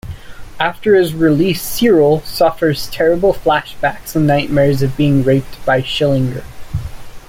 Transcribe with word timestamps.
After 0.59 0.95
his 0.95 1.13
release 1.13 1.61
Cyril 1.61 2.21
suffers 2.21 2.87
terrible 2.89 3.35
flashbacks 3.35 4.15
and 4.15 4.25
nightmares 4.25 4.81
of 4.81 4.97
being 4.97 5.23
raped 5.23 5.63
by 5.63 5.83
Schillinger. 5.83 6.43